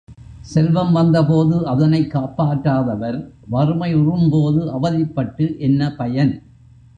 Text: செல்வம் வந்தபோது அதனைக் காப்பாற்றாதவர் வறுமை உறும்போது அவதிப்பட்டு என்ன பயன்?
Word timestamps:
செல்வம் 0.41 0.91
வந்தபோது 0.91 1.67
அதனைக் 1.67 2.15
காப்பாற்றாதவர் 2.15 3.19
வறுமை 3.49 3.93
உறும்போது 3.95 4.71
அவதிப்பட்டு 4.71 5.57
என்ன 5.59 5.95
பயன்? 5.95 6.33